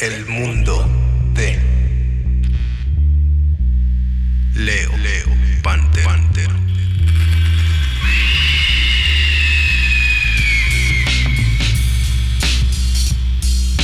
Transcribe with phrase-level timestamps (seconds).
[0.00, 0.90] El mundo
[1.34, 1.56] de
[4.54, 5.26] Leo, Leo,
[5.62, 6.50] Panther, Panther.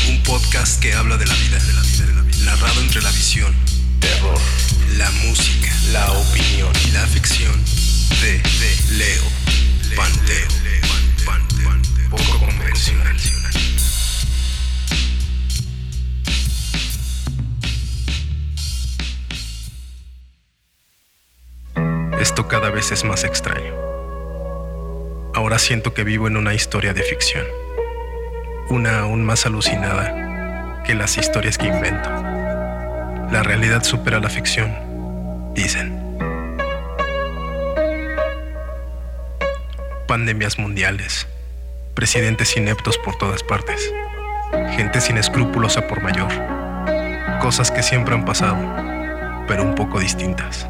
[0.08, 2.44] Un podcast que habla de la vida, de la vida, de la vida.
[2.44, 3.54] Narrado entre la visión,
[4.00, 4.40] terror,
[4.96, 7.52] la música, la opinión y la ficción
[8.20, 9.22] de, de Leo,
[9.94, 10.48] Panther,
[11.24, 13.16] Panther, poco convencional.
[22.20, 23.72] Esto cada vez es más extraño.
[25.32, 27.46] Ahora siento que vivo en una historia de ficción.
[28.68, 32.10] Una aún más alucinada que las historias que invento.
[33.32, 34.70] La realidad supera la ficción,
[35.54, 35.98] dicen.
[40.06, 41.26] Pandemias mundiales,
[41.94, 43.94] presidentes ineptos por todas partes,
[44.76, 46.30] gente sin escrúpulos a por mayor,
[47.40, 48.58] cosas que siempre han pasado,
[49.48, 50.69] pero un poco distintas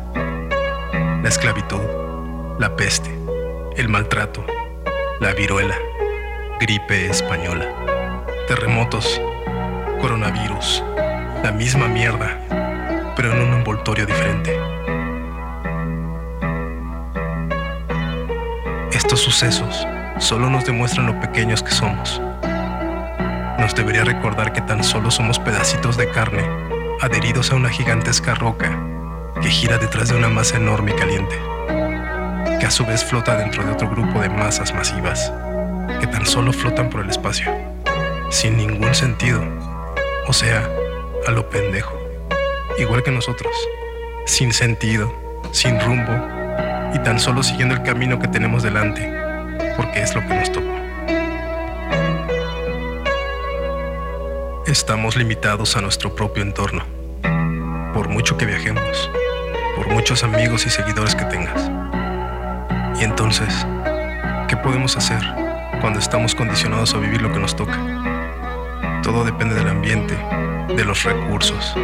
[1.23, 1.83] la esclavitud,
[2.59, 3.11] la peste,
[3.77, 4.45] el maltrato,
[5.21, 5.75] la viruela,
[6.59, 7.67] gripe española,
[8.49, 9.21] terremotos,
[10.01, 10.83] coronavirus,
[11.45, 12.39] la misma mierda,
[13.17, 14.59] pero en un envoltorio diferente.
[18.93, 19.87] Estos sucesos
[20.19, 22.19] solo nos demuestran lo pequeños que somos.
[23.59, 26.48] Nos debería recordar que tan solo somos pedacitos de carne
[27.03, 29.00] adheridos a una gigantesca roca
[29.42, 31.38] que gira detrás de una masa enorme y caliente,
[32.58, 35.33] que a su vez flota dentro de otro grupo de masas masivas,
[35.98, 37.50] que tan solo flotan por el espacio,
[38.28, 39.42] sin ningún sentido,
[40.27, 40.68] o sea,
[41.27, 41.98] a lo pendejo,
[42.78, 43.55] igual que nosotros,
[44.27, 45.12] sin sentido,
[45.52, 46.12] sin rumbo,
[46.94, 49.11] y tan solo siguiendo el camino que tenemos delante,
[49.77, 50.66] porque es lo que nos tocó.
[54.66, 56.84] Estamos limitados a nuestro propio entorno,
[57.94, 59.11] por mucho que viajemos
[60.01, 61.70] muchos amigos y seguidores que tengas.
[62.98, 63.67] Y entonces,
[64.48, 65.20] ¿qué podemos hacer
[65.83, 67.79] cuando estamos condicionados a vivir lo que nos toca?
[69.02, 70.17] Todo depende del ambiente,
[70.74, 71.74] de los recursos,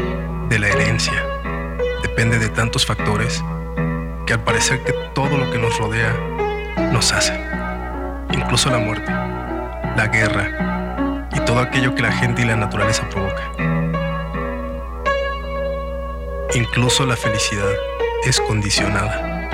[0.49, 1.13] de la herencia.
[2.01, 3.45] Depende de tantos factores
[4.25, 6.15] que al parecer que todo lo que nos rodea
[6.93, 7.39] nos hace.
[8.33, 9.13] Incluso la muerte,
[9.95, 13.43] la guerra y todo aquello que la gente y la naturaleza provoca.
[16.55, 17.69] Incluso la felicidad
[18.29, 19.49] es condicionada.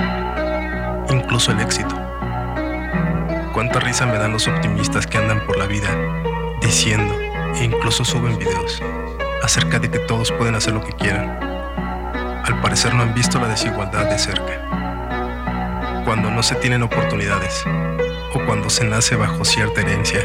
[1.11, 1.95] Incluso el éxito.
[3.53, 5.89] Cuánta risa me dan los optimistas que andan por la vida
[6.63, 7.15] diciendo
[7.55, 8.83] e incluso suben videos
[9.43, 11.39] acerca de que todos pueden hacer lo que quieran.
[12.45, 16.03] Al parecer no han visto la desigualdad de cerca.
[16.07, 17.65] Cuando no se tienen oportunidades
[18.35, 20.25] o cuando se nace bajo cierta herencia,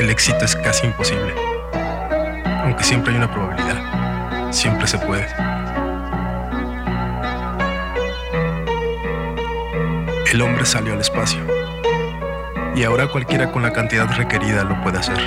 [0.00, 1.34] el éxito es casi imposible.
[2.64, 5.26] Aunque siempre hay una probabilidad, siempre se puede.
[10.32, 11.40] El hombre salió al espacio.
[12.74, 15.18] Y ahora cualquiera con la cantidad requerida lo puede hacer.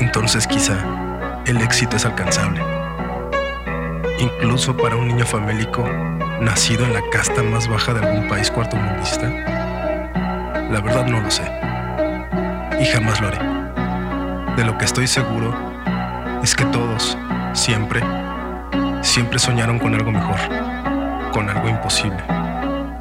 [0.00, 0.76] Entonces quizá
[1.46, 2.62] el éxito es alcanzable.
[4.18, 5.86] Incluso para un niño famélico
[6.40, 9.28] nacido en la casta más baja de algún país cuartomundista.
[10.70, 11.44] La verdad no lo sé.
[12.80, 13.38] Y jamás lo haré.
[14.56, 15.54] De lo que estoy seguro
[16.42, 17.16] es que todos,
[17.52, 18.02] siempre,
[19.02, 20.38] siempre soñaron con algo mejor,
[21.32, 22.41] con algo imposible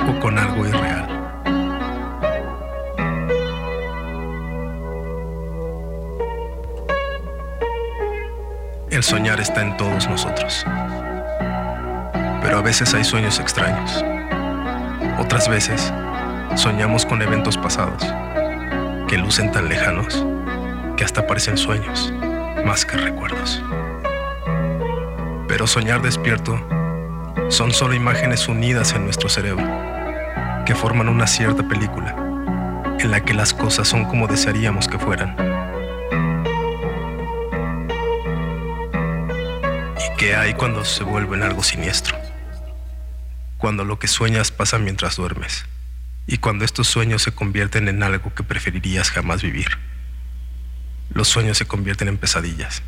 [0.08, 1.22] o con algo irreal.
[8.90, 10.66] El soñar está en todos nosotros.
[12.42, 14.04] Pero a veces hay sueños extraños.
[15.18, 15.94] Otras veces
[16.56, 18.04] soñamos con eventos pasados
[19.08, 20.26] que lucen tan lejanos
[20.98, 22.14] que hasta parecen sueños
[22.66, 23.64] más que recuerdos.
[25.48, 26.60] Pero soñar despierto
[27.50, 29.91] son solo imágenes unidas en nuestro cerebro
[30.66, 32.16] que forman una cierta película
[33.00, 35.36] en la que las cosas son como desearíamos que fueran.
[39.98, 42.18] ¿Y qué hay cuando se vuelven algo siniestro?
[43.58, 45.66] Cuando lo que sueñas pasa mientras duermes
[46.28, 49.80] y cuando estos sueños se convierten en algo que preferirías jamás vivir.
[51.10, 52.84] Los sueños se convierten en pesadillas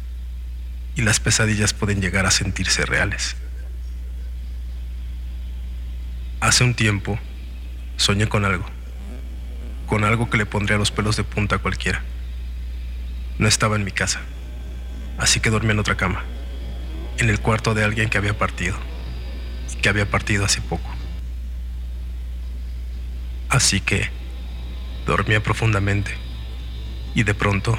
[0.95, 3.36] y las pesadillas pueden llegar a sentirse reales.
[6.39, 7.19] Hace un tiempo
[7.98, 8.66] soñé con algo,
[9.88, 12.01] con algo que le pondría los pelos de punta a cualquiera.
[13.38, 14.22] No estaba en mi casa,
[15.18, 16.24] así que dormí en otra cama,
[17.18, 18.75] en el cuarto de alguien que había partido,
[19.72, 20.90] y que había partido hace poco.
[23.50, 24.10] Así que
[25.06, 26.16] dormía profundamente,
[27.16, 27.78] y de pronto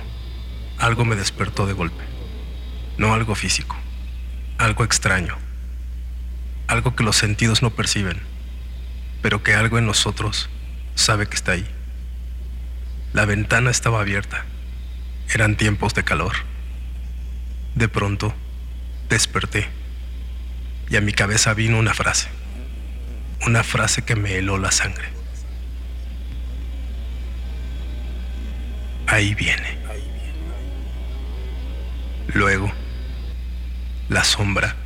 [0.79, 2.05] algo me despertó de golpe.
[2.97, 3.77] No algo físico,
[4.59, 5.37] algo extraño,
[6.69, 8.21] algo que los sentidos no perciben,
[9.25, 10.50] pero que algo en nosotros
[10.97, 11.67] sabe que está ahí.
[13.15, 14.44] La ventana estaba abierta.
[15.32, 16.35] Eran tiempos de calor.
[17.75, 18.35] De pronto,
[19.09, 19.67] desperté
[20.91, 22.29] y a mi cabeza vino una frase.
[23.47, 25.09] Una frase que me heló la sangre.
[29.06, 29.79] Ahí viene.
[32.35, 32.70] Luego,
[34.11, 34.77] la sombra.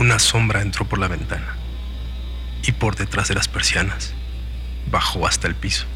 [0.00, 1.61] Una sombra entró por la ventana
[2.62, 4.14] y por detrás de las persianas
[4.90, 5.86] bajó hasta el piso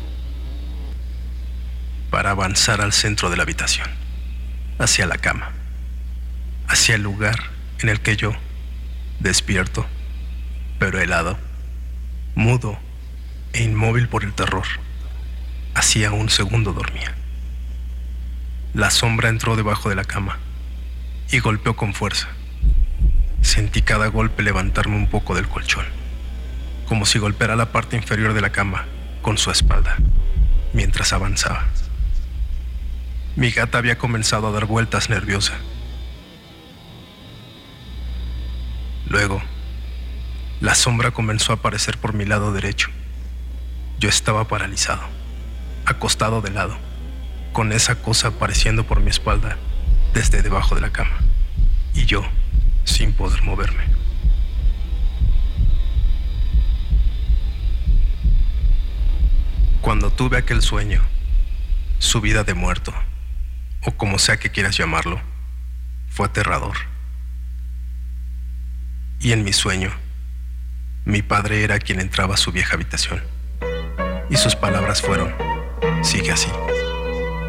[2.10, 3.88] para avanzar al centro de la habitación,
[4.78, 5.50] hacia la cama,
[6.68, 7.38] hacia el lugar
[7.80, 8.32] en el que yo,
[9.20, 9.86] despierto,
[10.78, 11.38] pero helado,
[12.34, 12.78] mudo
[13.52, 14.66] e inmóvil por el terror,
[15.74, 17.14] hacía un segundo dormía.
[18.72, 20.38] La sombra entró debajo de la cama
[21.30, 22.28] y golpeó con fuerza.
[23.42, 25.86] Sentí cada golpe levantarme un poco del colchón,
[26.86, 28.86] como si golpeara la parte inferior de la cama
[29.22, 29.96] con su espalda,
[30.72, 31.64] mientras avanzaba.
[33.34, 35.54] Mi gata había comenzado a dar vueltas nerviosa.
[39.08, 39.42] Luego,
[40.60, 42.88] la sombra comenzó a aparecer por mi lado derecho.
[43.98, 45.02] Yo estaba paralizado,
[45.84, 46.78] acostado de lado
[47.56, 49.56] con esa cosa apareciendo por mi espalda
[50.12, 51.16] desde debajo de la cama,
[51.94, 52.22] y yo
[52.84, 53.82] sin poder moverme.
[59.86, 61.00] Cuando tuve aquel sueño,
[62.00, 62.92] su vida de muerto,
[63.84, 65.20] o como sea que quieras llamarlo,
[66.08, 66.76] fue aterrador.
[69.20, 69.92] Y en mi sueño,
[71.04, 73.22] mi padre era quien entraba a su vieja habitación,
[74.28, 75.32] y sus palabras fueron,
[76.02, 76.50] sigue así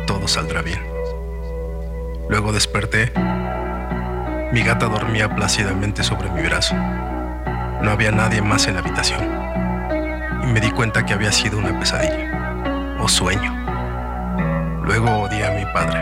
[0.05, 0.79] todo saldrá bien.
[2.29, 3.11] Luego desperté.
[4.53, 6.75] Mi gata dormía plácidamente sobre mi brazo.
[6.75, 9.46] No había nadie más en la habitación.
[10.47, 13.53] Me di cuenta que había sido una pesadilla o sueño.
[14.83, 15.99] Luego odié a mi padre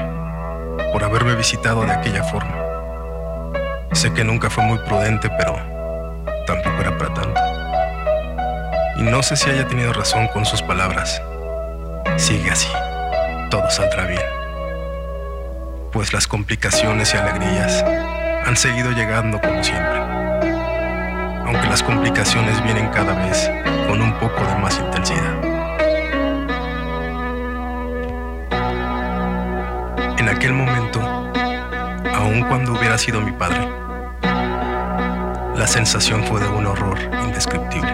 [0.93, 2.55] por haberme visitado de aquella forma.
[3.91, 5.55] Sé que nunca fue muy prudente, pero
[6.47, 7.41] tampoco era para tanto.
[8.97, 11.21] Y no sé si haya tenido razón con sus palabras.
[12.17, 12.69] Sigue así
[13.49, 14.21] todo saldrá bien.
[15.91, 17.83] Pues las complicaciones y alegrías
[18.45, 20.04] han seguido llegando como siempre.
[21.45, 23.51] Aunque las complicaciones vienen cada vez
[23.87, 25.35] con un poco de más intensidad.
[30.17, 31.01] En aquel momento,
[32.15, 33.69] aun cuando hubiera sido mi padre,
[35.55, 37.93] la sensación fue de un horror indescriptible.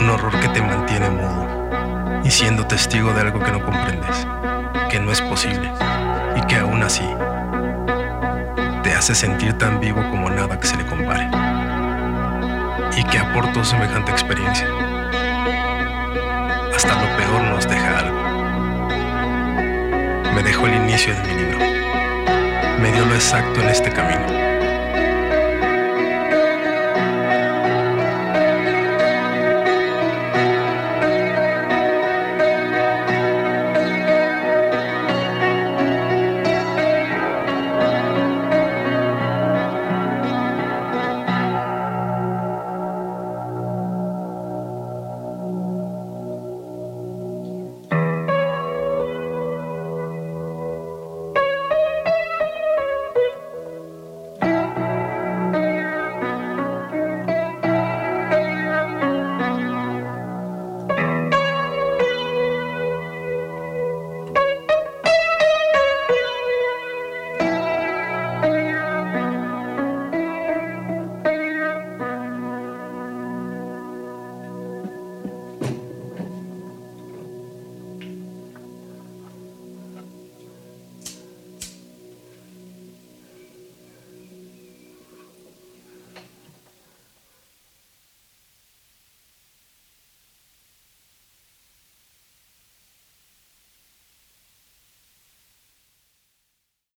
[0.00, 4.26] Un horror que te mantiene mudo y siendo testigo de algo que no comprendes,
[4.90, 5.72] que no es posible
[6.36, 7.08] y que aún así
[8.82, 11.47] te hace sentir tan vivo como nada que se le compare
[12.98, 14.66] y que aportó semejante experiencia.
[16.74, 18.18] Hasta lo peor nos deja algo.
[20.34, 21.58] Me dejó el inicio de mi libro.
[22.80, 24.57] Me dio lo exacto en este camino